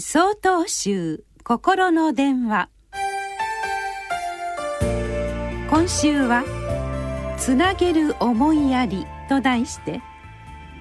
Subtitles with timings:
[0.00, 2.70] 総統集心の電話。
[5.68, 6.42] 今週は
[7.38, 10.00] 「つなげる思いやり」と題して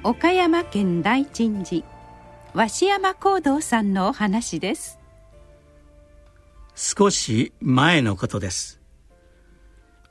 [0.04, 1.86] 岡山県大鎮寺
[2.54, 5.00] 鷲山光道さんのお話です。
[6.76, 8.80] 少し前のことです。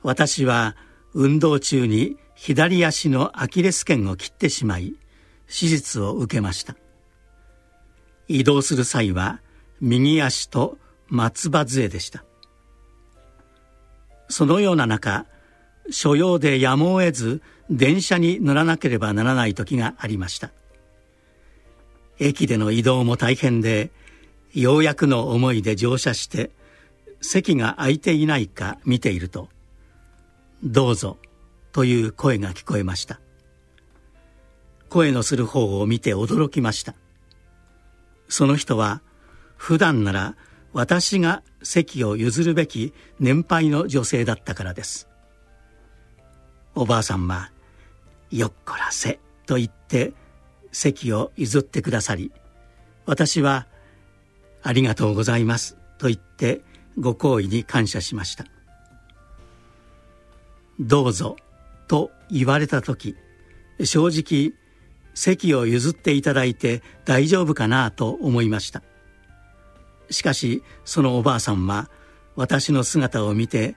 [0.03, 0.77] 私は
[1.15, 4.93] 運動中に左足のアキレス腱を切ってしまい
[5.47, 6.75] 手術を受けました。
[8.29, 9.41] 移動する際は
[9.81, 12.23] 右足と松葉杖でした。
[14.29, 15.25] そのような中
[15.89, 20.51] 所用でやむを得ず電車に乗らなければならない時がありました。
[22.19, 23.91] 駅での移動も大変で
[24.53, 26.51] ようやくの思いで乗車して
[27.21, 29.49] 席が空いていないか見ていると
[30.63, 31.17] 「どうぞ」
[31.73, 33.19] という声が聞こえました。
[34.89, 36.93] 声のする方を見て驚きました。
[38.39, 39.01] その人は
[39.57, 40.37] 普段なら
[40.71, 45.09] 私が席を譲るべき年配の女性だったからです。
[46.73, 47.51] おばあさんは
[48.31, 50.13] 「よっこらせ」と言って
[50.71, 52.31] 席を譲ってくださり
[53.05, 53.67] 私は
[54.63, 56.61] 「ありがとうございます」と言って
[56.97, 58.45] ご好意に感謝しました
[60.79, 61.35] 「どうぞ」
[61.89, 63.17] と言われた時
[63.83, 64.57] 正直
[65.13, 68.83] 席を譲っていただいて大丈夫かなと思いました。
[70.09, 71.89] しかしそのおばあさんは
[72.35, 73.75] 私の姿を見て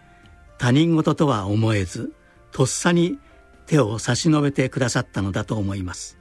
[0.59, 2.13] 他人事とは思えず
[2.53, 3.19] とっさに
[3.67, 6.19] 手を差し伸べてくださったのだと思います。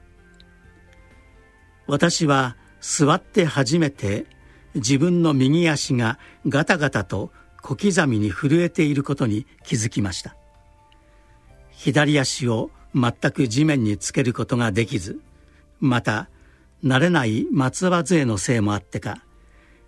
[1.86, 4.26] 私は座って初めて
[4.74, 10.36] 自分の右足がガタガタと小刻みに震えていることに気づきました。
[11.70, 15.20] 左足を全く地面につけることができず
[15.80, 16.28] また
[16.84, 19.22] 慣れない松葉杖のせいもあってか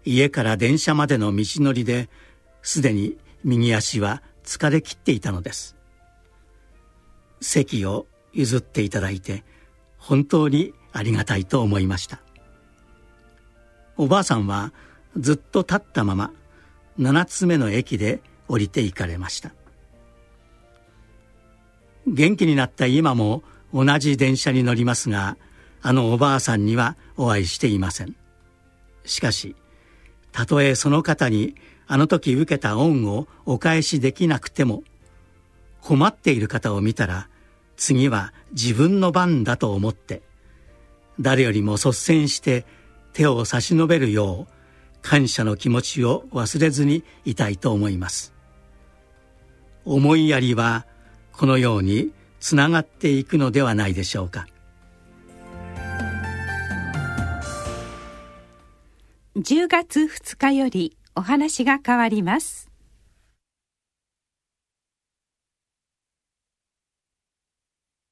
[0.04, 2.08] 家から電車までの道のりで
[2.62, 5.76] すでに右足は疲れきっていたのです。
[7.40, 9.44] 席を譲っていただいて
[9.98, 12.20] 本当にありがたいと思いました。
[13.96, 14.72] おばあさんは
[15.16, 16.32] ずっと立ったまま
[16.98, 19.52] 7つ目の駅で降りて行かれました。
[22.14, 23.42] 元気になった今も
[23.72, 25.36] 同じ電車に乗りますが
[25.82, 28.14] あのおばあさんにはお会いしていません。
[29.04, 29.56] しかし
[30.32, 34.82] たとえその方にあの時受けた恩をお返しできなくても
[35.82, 37.28] 困っている方を見たら
[37.76, 40.22] 次は自分の番だと思って
[41.20, 42.64] 誰よりも率先して
[43.12, 44.52] 手を差し伸べるよう
[45.02, 48.32] 感謝の気持ちを忘れずにいたいと思います。
[49.84, 50.86] 思いやりは
[51.36, 54.46] このようにつながっていくのではないでしょうか。
[59.36, 62.70] 10月2日よりお話が変わります。